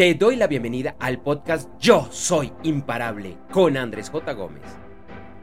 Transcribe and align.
Te 0.00 0.14
doy 0.14 0.36
la 0.36 0.46
bienvenida 0.46 0.96
al 0.98 1.20
podcast 1.20 1.68
Yo 1.78 2.08
Soy 2.10 2.50
Imparable 2.62 3.36
con 3.52 3.76
Andrés 3.76 4.08
J. 4.08 4.32
Gómez. 4.32 4.62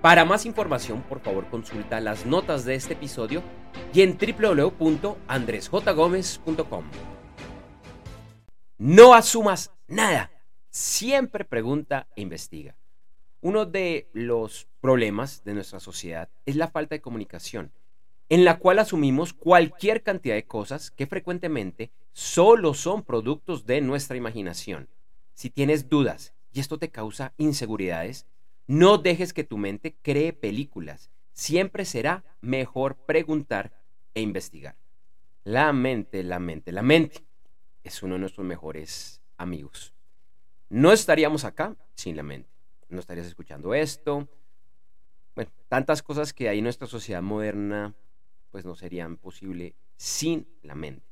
Para 0.01 0.25
más 0.25 0.47
información, 0.47 1.03
por 1.03 1.19
favor, 1.19 1.47
consulta 1.51 2.01
las 2.01 2.25
notas 2.25 2.65
de 2.65 2.73
este 2.73 2.93
episodio 2.93 3.43
y 3.93 4.01
en 4.01 4.17
www.andresjgomez.com. 4.17 6.85
No 8.79 9.13
asumas 9.13 9.71
nada. 9.87 10.31
Siempre 10.71 11.45
pregunta 11.45 12.07
e 12.15 12.21
investiga. 12.21 12.75
Uno 13.41 13.67
de 13.67 14.09
los 14.11 14.67
problemas 14.81 15.43
de 15.43 15.53
nuestra 15.53 15.79
sociedad 15.79 16.29
es 16.47 16.55
la 16.55 16.69
falta 16.69 16.95
de 16.95 17.01
comunicación, 17.01 17.71
en 18.29 18.45
la 18.45 18.59
cual 18.59 18.79
asumimos 18.79 19.33
cualquier 19.33 20.03
cantidad 20.03 20.35
de 20.35 20.45
cosas 20.45 20.91
que 20.91 21.07
frecuentemente 21.07 21.91
solo 22.13 22.73
son 22.73 23.03
productos 23.03 23.65
de 23.65 23.81
nuestra 23.81 24.17
imaginación. 24.17 24.89
Si 25.33 25.49
tienes 25.49 25.89
dudas 25.89 26.33
y 26.51 26.59
esto 26.59 26.77
te 26.77 26.89
causa 26.89 27.33
inseguridades, 27.37 28.25
no 28.65 28.97
dejes 28.97 29.33
que 29.33 29.43
tu 29.43 29.57
mente 29.57 29.95
cree 30.01 30.33
películas. 30.33 31.09
Siempre 31.31 31.85
será 31.85 32.23
mejor 32.41 32.95
preguntar 32.95 33.71
e 34.13 34.21
investigar. 34.21 34.75
La 35.43 35.71
mente, 35.71 36.23
la 36.23 36.39
mente, 36.39 36.71
la 36.71 36.81
mente 36.81 37.23
es 37.83 38.03
uno 38.03 38.15
de 38.15 38.19
nuestros 38.19 38.45
mejores 38.45 39.21
amigos. 39.37 39.93
No 40.69 40.91
estaríamos 40.91 41.45
acá 41.45 41.75
sin 41.95 42.17
la 42.17 42.23
mente. 42.23 42.49
No 42.89 42.99
estarías 42.99 43.27
escuchando 43.27 43.73
esto. 43.73 44.27
Bueno, 45.35 45.51
tantas 45.69 46.01
cosas 46.01 46.33
que 46.33 46.49
hay 46.49 46.57
en 46.57 46.63
nuestra 46.63 46.87
sociedad 46.87 47.21
moderna, 47.21 47.93
pues 48.51 48.65
no 48.65 48.75
serían 48.75 49.17
posible 49.17 49.75
sin 49.95 50.47
la 50.61 50.75
mente. 50.75 51.05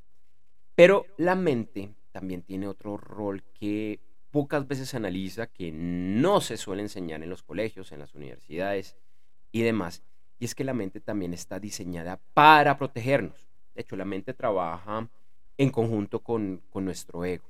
Pero 0.76 1.06
la 1.18 1.36
mente 1.36 1.96
también 2.12 2.44
tiene 2.44 2.68
otro 2.68 2.98
rol 2.98 3.44
que 3.54 4.00
pocas 4.32 4.68
veces 4.68 4.90
se 4.90 4.98
analiza, 4.98 5.48
que 5.48 5.72
no 5.72 6.42
se 6.42 6.58
suele 6.58 6.82
enseñar 6.82 7.24
en 7.24 7.30
los 7.30 7.44
colegios, 7.44 7.92
en 7.92 8.00
las 8.00 8.14
universidades 8.14 8.98
y 9.52 9.62
demás. 9.62 10.04
Y 10.40 10.46
es 10.46 10.54
que 10.54 10.66
la 10.66 10.74
mente 10.74 11.00
también 11.00 11.34
está 11.34 11.60
diseñada 11.60 12.20
para 12.34 12.78
protegernos. 12.78 13.48
De 13.74 13.82
hecho, 13.82 13.96
la 13.96 14.06
mente 14.06 14.34
trabaja 14.34 15.10
en 15.58 15.70
conjunto 15.70 16.20
con, 16.20 16.62
nuestro 16.74 17.24
ego. 17.24 17.50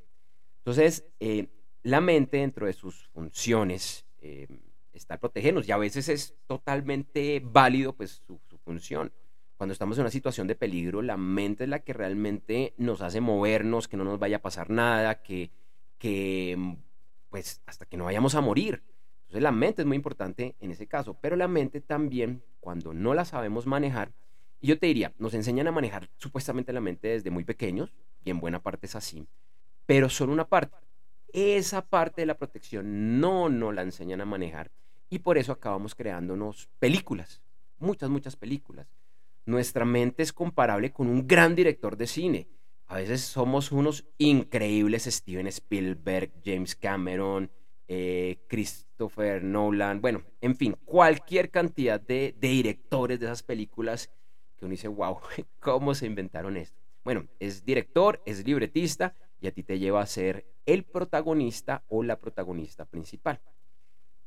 Entonces, 0.60 1.04
eh, 1.20 1.48
la 1.82 2.02
mente 2.02 2.38
dentro 2.38 2.68
de 2.68 2.74
sus 2.74 3.08
funciones 3.08 4.06
eh, 4.22 4.48
está 4.94 5.20
protegernos 5.20 5.68
y 5.68 5.72
a 5.72 5.78
veces 5.78 6.10
es 6.10 6.36
totalmente 6.48 7.42
válido 7.44 7.94
pues 7.94 8.22
su 8.26 8.40
función 8.64 9.12
cuando 9.58 9.74
estamos 9.74 9.98
en 9.98 10.02
una 10.02 10.12
situación 10.12 10.48
de 10.48 10.56
peligro, 10.56 11.02
la 11.02 11.18
mente 11.18 11.64
es 11.64 11.70
la 11.70 11.80
que 11.80 11.94
realmente 11.94 12.74
nos 12.78 13.02
hace 13.02 13.22
movernos, 13.22 13.88
que 13.88 13.98
no 13.98 14.04
nos 14.04 14.20
vaya 14.20 14.38
a 14.38 14.42
pasar 14.42 14.70
nada, 14.70 15.22
que, 15.22 15.50
que 15.98 16.56
mm, 16.58 16.74
pues 17.30 17.62
hasta 17.66 17.86
que 17.86 17.98
no 17.98 18.06
vayamos 18.06 18.36
a 18.36 18.42
morir. 18.42 18.84
Entonces 19.24 19.44
la 19.44 19.52
mente 19.52 19.82
es 19.82 19.86
muy 19.86 19.96
importante 19.96 20.56
en 20.60 20.72
ese 20.72 20.88
caso, 20.88 21.18
pero 21.22 21.36
la 21.36 21.48
mente 21.48 21.80
también, 21.80 22.44
cuando 22.60 22.94
no 22.94 23.14
la 23.14 23.24
sabemos 23.24 23.66
manejar, 23.66 24.12
y 24.60 24.68
yo 24.68 24.78
te 24.78 24.88
diría, 24.88 25.14
nos 25.20 25.34
enseñan 25.34 25.68
a 25.68 25.72
manejar 25.72 26.10
supuestamente 26.18 26.74
la 26.74 26.82
mente 26.82 27.08
desde 27.10 27.32
muy 27.32 27.46
pequeños, 27.46 27.94
y 28.24 28.32
en 28.32 28.40
buena 28.40 28.62
parte 28.62 28.88
es 28.88 28.96
así, 28.96 29.26
pero 29.86 30.10
solo 30.10 30.34
una 30.34 30.48
parte. 30.48 30.76
Esa 31.32 31.86
parte 31.86 32.22
de 32.22 32.26
la 32.26 32.38
protección 32.38 33.20
no 33.20 33.50
nos 33.50 33.74
la 33.74 33.84
enseñan 33.84 34.22
a 34.22 34.26
manejar, 34.26 34.72
y 35.10 35.20
por 35.20 35.38
eso 35.38 35.54
acabamos 35.54 35.96
creándonos 35.96 36.68
películas, 36.80 37.42
muchas, 37.80 38.10
muchas 38.10 38.36
películas 38.36 38.88
nuestra 39.46 39.86
mente 39.86 40.24
es 40.24 40.34
comparable 40.34 40.92
con 40.92 41.08
un 41.08 41.28
gran 41.28 41.56
director 41.56 41.98
de 41.98 42.08
cine. 42.08 42.48
A 42.88 42.96
veces 42.98 43.22
somos 43.22 43.72
unos 43.72 44.06
increíbles 44.18 45.04
Steven 45.06 45.48
Spielberg, 45.48 46.32
James 46.44 46.76
Cameron, 46.76 47.52
eh, 47.88 48.40
Christopher 48.48 49.44
Nolan, 49.44 50.02
bueno, 50.02 50.24
en 50.42 50.56
fin, 50.56 50.76
cualquier 50.86 51.52
cantidad 51.52 52.00
de, 52.00 52.36
directores 52.40 53.20
de 53.20 53.28
esas 53.28 53.44
películas 53.44 54.10
que 54.58 54.66
uno 54.66 54.72
dice, 54.72 54.88
wow, 54.88 55.20
¿cómo 55.60 55.94
se 55.94 56.06
inventaron 56.06 56.58
esto? 56.58 56.80
Bueno, 57.04 57.28
es 57.40 57.64
director, 57.64 58.22
es 58.26 58.46
libretista 58.46 59.14
y 59.40 59.48
a 59.48 59.52
ti 59.52 59.64
te 59.64 59.78
lleva 59.78 60.02
a 60.02 60.08
ser 60.08 60.46
el 60.66 60.84
protagonista 60.84 61.84
o 61.88 62.02
la 62.02 62.20
protagonista 62.20 62.86
principal. 62.86 63.40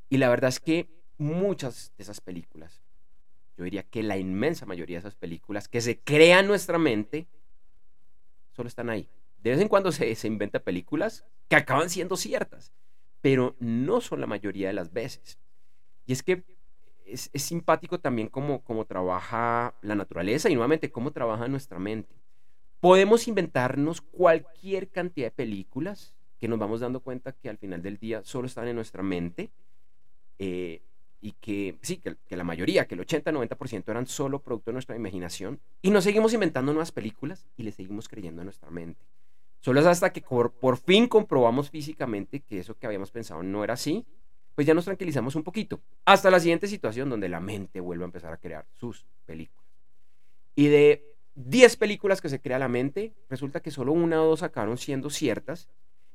Y 0.08 0.18
la 0.18 0.28
verdad 0.28 0.48
es 0.48 0.60
que 0.60 0.88
muchas 1.16 1.92
de 1.96 2.02
esas 2.02 2.20
películas 2.20 2.80
yo 3.58 3.64
diría 3.64 3.82
que 3.82 4.04
la 4.04 4.16
inmensa 4.16 4.66
mayoría 4.66 4.98
de 4.98 5.00
esas 5.00 5.16
películas 5.16 5.66
que 5.66 5.80
se 5.80 5.98
crean 5.98 6.46
nuestra 6.46 6.78
mente 6.78 7.26
solo 8.52 8.68
están 8.68 8.88
ahí. 8.88 9.08
De 9.42 9.50
vez 9.50 9.60
en 9.60 9.66
cuando 9.66 9.90
se, 9.90 10.14
se 10.14 10.28
inventa 10.28 10.60
películas 10.60 11.24
que 11.48 11.56
acaban 11.56 11.90
siendo 11.90 12.16
ciertas, 12.16 12.72
pero 13.20 13.56
no 13.58 14.00
son 14.00 14.20
la 14.20 14.28
mayoría 14.28 14.68
de 14.68 14.74
las 14.74 14.92
veces. 14.92 15.40
Y 16.06 16.12
es 16.12 16.22
que 16.22 16.44
es, 17.04 17.30
simpático 17.34 17.98
también 17.98 18.28
cómo, 18.28 18.62
cómo 18.62 18.84
trabaja 18.84 19.74
la 19.82 19.96
naturaleza 19.96 20.48
y 20.48 20.54
nuevamente 20.54 20.92
cómo 20.92 21.10
trabaja 21.10 21.48
nuestra 21.48 21.80
mente. 21.80 22.14
Podemos 22.78 23.26
inventarnos 23.26 24.00
cualquier 24.02 24.88
cantidad 24.88 25.26
de 25.26 25.32
películas 25.32 26.14
que 26.38 26.46
nos 26.46 26.60
vamos 26.60 26.78
dando 26.78 27.00
cuenta 27.00 27.32
que 27.32 27.48
al 27.48 27.58
final 27.58 27.82
del 27.82 27.98
día 27.98 28.22
solo 28.22 28.46
están 28.46 28.68
en 28.68 28.76
nuestra 28.76 29.02
mente. 29.02 29.50
Eh, 30.38 30.80
y 31.20 31.32
que 31.32 31.78
sí, 31.82 31.98
que, 31.98 32.36
la 32.36 32.44
mayoría, 32.44 32.86
que 32.86 32.94
el 32.94 33.00
80-90% 33.00 33.88
eran 33.88 34.06
solo 34.06 34.40
producto 34.40 34.70
de 34.70 34.74
nuestra 34.74 34.96
imaginación, 34.96 35.60
y 35.82 35.90
nos 35.90 36.04
seguimos 36.04 36.32
inventando 36.32 36.72
nuevas 36.72 36.92
películas 36.92 37.46
y 37.56 37.62
le 37.62 37.72
seguimos 37.72 38.08
creyendo 38.08 38.42
a 38.42 38.44
nuestra 38.44 38.70
mente. 38.70 39.04
Solo 39.60 39.80
es 39.80 39.86
hasta 39.86 40.12
que 40.12 40.20
por, 40.20 40.52
por, 40.52 40.76
fin 40.76 41.08
comprobamos 41.08 41.70
físicamente 41.70 42.40
que 42.40 42.60
eso 42.60 42.76
que 42.76 42.86
habíamos 42.86 43.10
pensado 43.10 43.42
no 43.42 43.64
era 43.64 43.74
así, 43.74 44.06
pues 44.54 44.66
ya 44.66 44.74
nos 44.74 44.84
tranquilizamos 44.84 45.34
un 45.34 45.42
poquito. 45.42 45.80
Hasta 46.04 46.30
la 46.30 46.40
siguiente 46.40 46.68
situación 46.68 47.10
donde 47.10 47.28
la 47.28 47.40
mente 47.40 47.80
vuelve 47.80 48.04
a 48.04 48.06
empezar 48.06 48.32
a 48.32 48.36
crear 48.36 48.66
sus 48.76 49.04
películas. 49.26 49.64
Y 50.54 50.66
de 50.66 51.14
10 51.34 51.76
películas 51.76 52.20
que 52.20 52.28
se 52.28 52.40
crea 52.40 52.58
la 52.58 52.68
mente, 52.68 53.14
resulta 53.28 53.60
que 53.60 53.70
solo 53.70 53.92
una 53.92 54.22
o 54.22 54.26
dos 54.26 54.42
acabaron 54.42 54.76
siendo 54.76 55.10
ciertas, 55.10 55.68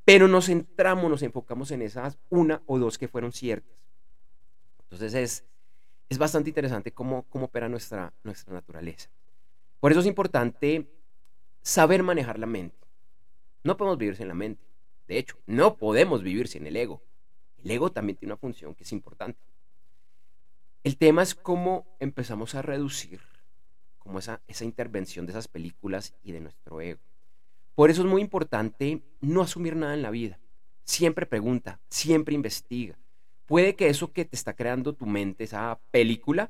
pero 0.03 0.27
nos 0.27 0.47
centramos, 0.47 1.09
nos 1.09 1.23
enfocamos 1.23 1.71
en 1.71 1.81
esas 1.81 2.17
una 2.29 2.61
o 2.65 2.77
dos 2.77 2.97
que 2.97 3.07
fueron 3.07 3.31
ciertas. 3.31 3.71
Entonces 4.93 5.13
es, 5.15 5.43
es 6.07 6.17
bastante 6.19 6.51
interesante 6.51 6.91
cómo, 6.91 7.23
cómo 7.23 7.45
opera 7.45 7.67
nuestra, 7.67 8.13
nuestra 8.23 8.53
naturaleza. 8.53 9.09
Por 9.79 9.91
eso 9.91 10.01
es 10.01 10.05
importante 10.05 10.87
saber 11.63 12.03
manejar 12.03 12.37
la 12.37 12.45
mente. 12.45 12.77
No 13.63 13.75
podemos 13.75 13.97
vivir 13.97 14.15
sin 14.15 14.27
la 14.27 14.35
mente. 14.35 14.63
De 15.07 15.17
hecho, 15.17 15.37
no 15.47 15.77
podemos 15.77 16.21
vivir 16.21 16.47
sin 16.47 16.67
el 16.67 16.75
ego. 16.75 17.01
El 17.63 17.71
ego 17.71 17.91
también 17.91 18.17
tiene 18.17 18.33
una 18.33 18.39
función 18.39 18.75
que 18.75 18.83
es 18.83 18.91
importante. 18.91 19.39
El 20.83 20.97
tema 20.97 21.23
es 21.23 21.33
cómo 21.33 21.87
empezamos 21.99 22.53
a 22.53 22.61
reducir 22.61 23.19
como 23.97 24.19
esa, 24.19 24.41
esa 24.47 24.63
intervención 24.63 25.25
de 25.25 25.31
esas 25.31 25.47
películas 25.47 26.13
y 26.23 26.33
de 26.33 26.41
nuestro 26.41 26.81
ego. 26.81 27.01
Por 27.73 27.89
eso 27.89 28.01
es 28.03 28.07
muy 28.07 28.21
importante 28.21 29.01
no 29.21 29.41
asumir 29.41 29.75
nada 29.75 29.95
en 29.95 30.03
la 30.03 30.11
vida. 30.11 30.39
Siempre 30.83 31.25
pregunta, 31.25 31.79
siempre 31.89 32.35
investiga, 32.35 32.97
puede 33.53 33.75
que 33.75 33.87
eso 33.87 34.11
que 34.11 34.25
te 34.25 34.35
está 34.35 34.55
creando 34.55 34.93
tu 34.93 35.05
mente, 35.05 35.43
esa 35.43 35.79
película, 35.91 36.49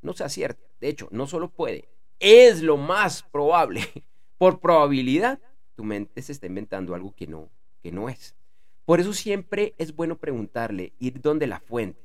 no 0.00 0.12
sea 0.12 0.28
cierta. 0.28 0.64
De 0.80 0.88
hecho, 0.88 1.08
no 1.10 1.26
solo 1.26 1.48
puede, 1.48 1.88
es 2.20 2.62
lo 2.62 2.76
más 2.76 3.24
probable. 3.24 3.80
Por 4.38 4.60
probabilidad, 4.60 5.40
tu 5.74 5.82
mente 5.82 6.22
se 6.22 6.30
está 6.30 6.46
inventando 6.46 6.94
algo 6.94 7.12
que 7.16 7.26
no, 7.26 7.48
que 7.82 7.90
no 7.90 8.08
es. 8.08 8.36
Por 8.84 9.00
eso 9.00 9.12
siempre 9.12 9.74
es 9.76 9.96
bueno 9.96 10.18
preguntarle, 10.18 10.92
ir 11.00 11.20
donde 11.20 11.48
la 11.48 11.58
fuente. 11.58 11.98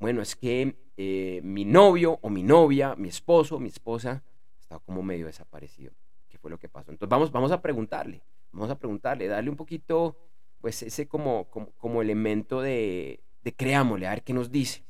Bueno, 0.00 0.20
es 0.20 0.34
que 0.34 0.74
eh, 0.96 1.40
mi 1.44 1.64
novio 1.64 2.18
o 2.22 2.28
mi 2.28 2.42
novia, 2.42 2.96
mi 2.96 3.08
esposo, 3.08 3.60
mi 3.60 3.68
esposa, 3.68 4.24
está 4.58 4.80
como 4.80 5.00
medio 5.04 5.26
desaparecido. 5.26 5.92
¿Qué 6.28 6.38
fue 6.38 6.50
lo 6.50 6.58
que 6.58 6.68
pasó? 6.68 6.90
Entonces 6.90 7.08
vamos, 7.08 7.30
vamos 7.30 7.52
a 7.52 7.62
preguntarle, 7.62 8.20
vamos 8.50 8.68
a 8.68 8.76
preguntarle, 8.76 9.28
darle 9.28 9.48
un 9.48 9.56
poquito, 9.56 10.16
pues 10.60 10.82
ese 10.82 11.06
como, 11.06 11.46
como 11.78 12.02
elemento 12.02 12.62
de, 12.62 13.20
de 13.42 13.54
creámosle, 13.54 14.06
a 14.06 14.10
ver 14.10 14.22
qué 14.22 14.32
nos 14.32 14.50
dice. 14.50 14.84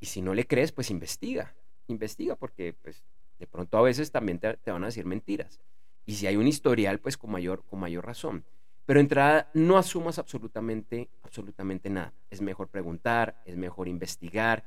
Y 0.00 0.06
si 0.06 0.22
no 0.22 0.34
le 0.34 0.46
crees, 0.46 0.72
pues 0.72 0.90
investiga, 0.90 1.54
investiga, 1.88 2.36
porque 2.36 2.74
pues 2.82 3.02
de 3.38 3.46
pronto 3.46 3.78
a 3.78 3.82
veces 3.82 4.10
también 4.10 4.38
te, 4.38 4.56
van 4.70 4.82
a 4.82 4.86
decir 4.86 5.04
mentiras. 5.04 5.60
Y 6.06 6.14
si 6.14 6.26
hay 6.26 6.36
un 6.36 6.46
historial, 6.46 7.00
pues 7.00 7.16
con 7.16 7.30
mayor, 7.30 7.64
con 7.64 7.80
mayor 7.80 8.06
razón. 8.06 8.44
Pero 8.86 9.00
entrada, 9.00 9.50
no 9.52 9.76
asumas 9.76 10.18
absolutamente, 10.18 11.10
absolutamente 11.22 11.90
nada. 11.90 12.14
Es 12.30 12.40
mejor 12.40 12.68
preguntar, 12.68 13.42
es 13.44 13.56
mejor 13.56 13.86
investigar. 13.88 14.64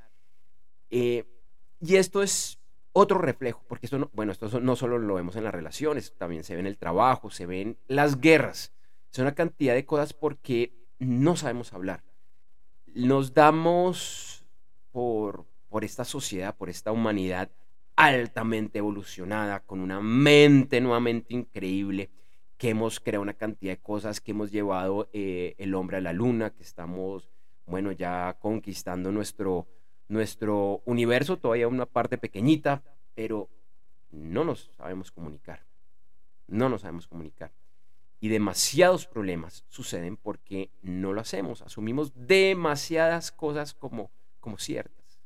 Eh, 0.92 1.26
y 1.80 1.96
esto 1.96 2.22
es 2.22 2.60
otro 2.94 3.18
reflejo, 3.18 3.64
porque 3.68 3.88
esto 3.88 3.98
no, 3.98 4.12
bueno, 4.14 4.32
esto 4.32 4.60
no 4.60 4.76
solo 4.76 5.00
lo 5.00 5.16
vemos 5.16 5.36
en 5.38 5.46
las 5.46 5.54
relaciones, 5.54 6.14
también 6.18 6.44
se 6.44 6.54
ve 6.54 6.60
en 6.60 6.68
el 6.68 6.78
trabajo, 6.78 7.32
se 7.32 7.48
ven 7.48 7.78
las 7.88 8.20
guerras. 8.20 8.74
Es 9.12 9.18
una 9.18 9.34
cantidad 9.34 9.74
de 9.74 9.86
cosas 9.86 10.14
porque 10.14 10.74
no 11.00 11.36
sabemos 11.36 11.74
hablar 11.74 12.04
nos 12.94 13.34
damos 13.34 14.46
por, 14.92 15.46
por 15.70 15.84
esta 15.84 16.04
sociedad, 16.06 16.56
por 16.56 16.70
esta 16.70 16.92
humanidad 16.92 17.50
altamente 17.96 18.80
evolucionada, 18.80 19.60
con 19.62 19.80
una 19.80 20.02
mente 20.02 20.82
nuevamente 20.82 21.34
increíble, 21.34 22.10
que 22.58 22.70
hemos 22.70 23.00
creado 23.00 23.22
una 23.22 23.34
cantidad 23.34 23.74
de 23.74 23.82
cosas, 23.82 24.22
que 24.22 24.32
hemos 24.32 24.52
llevado 24.52 25.10
eh, 25.14 25.56
el 25.58 25.76
hombre 25.76 25.98
a 25.98 26.02
la 26.02 26.14
luna, 26.14 26.52
que 26.52 26.64
estamos, 26.64 27.30
bueno, 27.66 27.92
ya 27.92 28.38
conquistando 28.40 29.12
nuestro, 29.12 29.68
nuestro 30.08 30.82
universo, 30.86 31.38
todavía 31.38 31.68
una 31.68 31.86
parte 31.86 32.18
pequeñita, 32.18 32.84
pero 33.16 33.50
no 34.12 34.44
nos 34.44 34.72
sabemos 34.78 35.12
comunicar. 35.12 35.64
No 36.48 36.70
nos 36.70 36.82
sabemos 36.82 37.08
comunicar. 37.08 37.52
Y 38.22 38.30
demasiados 38.30 39.08
problemas 39.08 39.66
suceden 39.68 40.16
porque 40.16 40.70
no 40.82 41.12
lo 41.12 41.20
hacemos. 41.20 41.62
Asumimos 41.62 42.14
demasiadas 42.16 43.32
cosas 43.32 43.74
como, 43.74 44.12
como 44.40 44.58
ciertas. 44.58 45.20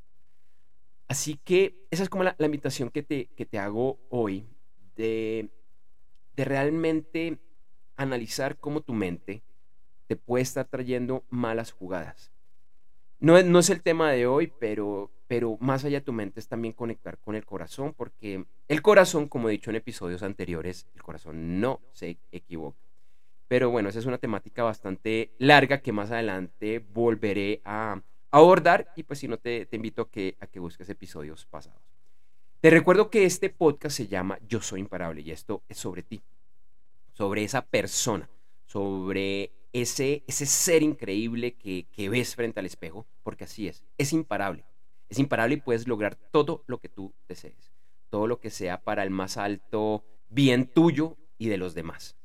Así 1.07 1.39
que 1.43 1.85
esa 1.91 2.01
es 2.01 2.09
como 2.09 2.23
la, 2.23 2.35
invitación 2.39 2.89
que 2.89 3.03
te, 3.03 3.27
que 3.35 3.45
te 3.45 3.59
hago 3.59 3.99
hoy 4.09 4.47
de, 4.95 5.49
de 6.35 6.45
realmente 6.45 7.37
analizar 7.95 8.57
cómo 8.57 8.81
tu 8.81 8.93
mente 8.93 9.43
te 10.07 10.15
puede 10.15 10.43
estar 10.43 10.65
trayendo 10.65 11.23
malas 11.29 11.71
jugadas. 11.71 12.31
No, 13.19 13.41
no 13.41 13.59
es 13.59 13.69
el 13.69 13.81
tema 13.81 14.11
de 14.11 14.27
hoy, 14.27 14.51
pero, 14.59 15.11
pero 15.27 15.57
más 15.59 15.85
allá 15.85 15.99
de 15.99 16.05
tu 16.05 16.13
mente 16.13 16.39
es 16.39 16.47
también 16.47 16.73
conectar 16.73 17.17
con 17.17 17.35
el 17.35 17.45
corazón, 17.45 17.93
porque 17.93 18.45
el 18.67 18.81
corazón, 18.81 19.27
como 19.27 19.49
he 19.49 19.53
dicho 19.53 19.69
en 19.69 19.77
episodios 19.77 20.21
anteriores, 20.23 20.87
el 20.95 21.01
corazón 21.01 21.59
no 21.59 21.81
se 21.91 22.17
equivoca. 22.31 22.84
Pero 23.47 23.69
bueno, 23.69 23.89
esa 23.89 23.99
es 23.99 24.05
una 24.05 24.17
temática 24.17 24.63
bastante 24.63 25.31
larga 25.37 25.81
que 25.81 25.91
más 25.91 26.11
adelante 26.11 26.79
volveré 26.93 27.61
a 27.63 28.01
abordar 28.31 28.91
y 28.95 29.03
pues 29.03 29.19
si 29.19 29.27
no 29.27 29.37
te, 29.37 29.67
invito 29.71 30.03
a 30.03 30.09
que, 30.09 30.35
a 30.39 30.47
que 30.47 30.59
busques 30.59 30.89
episodios 30.89 31.45
pasados. 31.45 31.81
Te 32.59 32.69
recuerdo 32.69 33.09
que 33.09 33.25
este 33.25 33.49
podcast 33.49 33.95
se 33.95 34.07
llama 34.07 34.39
Yo 34.47 34.61
Soy 34.61 34.79
Imparable 34.79 35.21
y 35.21 35.31
esto 35.31 35.61
es 35.69 35.77
sobre 35.77 36.01
ti, 36.01 36.21
sobre 37.13 37.43
esa 37.43 37.61
persona, 37.61 38.27
sobre 38.65 39.51
ese, 39.71 40.23
ese 40.25 40.47
ser 40.47 40.81
increíble 40.81 41.53
que, 41.53 41.85
que 41.91 42.09
ves 42.09 42.35
frente 42.35 42.59
al 42.59 42.65
espejo, 42.65 43.05
porque 43.23 43.43
así 43.43 43.67
es, 43.67 43.83
es 43.97 44.11
imparable. 44.13 44.65
Es 45.07 45.19
imparable 45.19 45.55
y 45.55 45.61
puedes 45.61 45.87
lograr 45.87 46.15
todo 46.15 46.63
lo 46.65 46.79
que 46.79 46.89
tú 46.89 47.13
desees, 47.27 47.71
todo 48.09 48.25
lo 48.25 48.39
que 48.39 48.49
sea 48.49 48.81
para 48.81 49.03
el 49.03 49.11
más 49.11 49.37
alto 49.37 50.03
bien 50.29 50.65
tuyo 50.65 51.17
y 51.37 51.49
de 51.49 51.57
los 51.57 51.75
demás. 51.75 52.15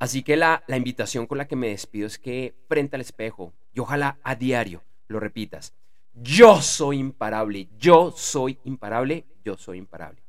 Así 0.00 0.22
que 0.22 0.34
la, 0.38 0.64
invitación 0.66 1.26
con 1.26 1.36
la 1.36 1.46
que 1.46 1.56
me 1.56 1.68
despido 1.68 2.06
es 2.06 2.18
que 2.18 2.54
frente 2.66 2.96
al 2.96 3.02
espejo, 3.02 3.52
y 3.74 3.80
ojalá 3.80 4.18
a 4.22 4.34
diario 4.34 4.82
lo 5.08 5.20
repitas, 5.20 5.74
yo 6.14 6.62
soy 6.62 6.98
imparable, 6.98 7.68
yo 7.78 8.10
soy 8.10 8.58
imparable, 8.64 9.26
yo 9.44 9.58
soy 9.58 9.76
imparable. 9.76 10.22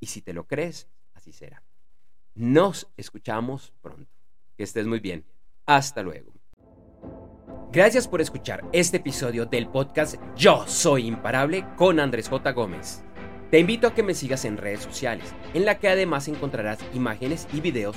Y 0.00 0.06
si 0.06 0.22
te 0.22 0.32
lo 0.32 0.48
crees, 0.48 0.88
así 1.14 1.32
será. 1.32 1.62
Nos 2.34 2.88
escuchamos 2.96 3.72
pronto. 3.80 4.10
Que 4.56 4.64
estés 4.64 4.86
muy 4.86 4.98
bien. 4.98 5.24
Hasta 5.66 6.02
luego. 6.02 6.32
Gracias 7.70 8.08
por 8.08 8.20
escuchar 8.20 8.68
este 8.72 8.96
episodio 8.96 9.46
del 9.46 9.68
podcast 9.68 10.16
Yo 10.34 10.66
Soy 10.66 11.06
Imparable 11.06 11.64
con 11.76 12.00
Andrés 12.00 12.28
J. 12.28 12.50
Gómez. 12.50 13.04
Te 13.52 13.60
invito 13.60 13.86
a 13.86 13.94
que 13.94 14.02
me 14.02 14.14
sigas 14.14 14.44
en 14.44 14.56
redes 14.56 14.80
sociales, 14.80 15.32
en 15.54 15.64
la 15.64 15.78
que 15.78 15.88
además 15.88 16.26
encontrarás 16.26 16.80
imágenes 16.92 17.46
y 17.52 17.60
videos 17.60 17.96